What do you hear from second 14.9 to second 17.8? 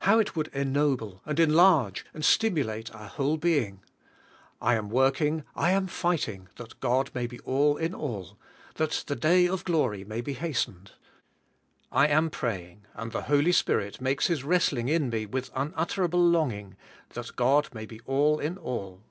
me with unutterable longing, "that God